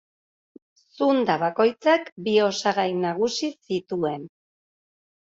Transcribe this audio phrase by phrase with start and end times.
[0.99, 4.25] Zunda bakoitzak bi osagai nagusi zituen.